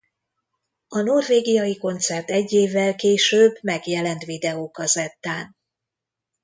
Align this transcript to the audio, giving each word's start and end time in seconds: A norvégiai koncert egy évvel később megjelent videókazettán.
A 0.87 0.99
norvégiai 0.99 1.77
koncert 1.77 2.29
egy 2.31 2.51
évvel 2.53 2.95
később 2.95 3.57
megjelent 3.61 4.23
videókazettán. 4.23 5.57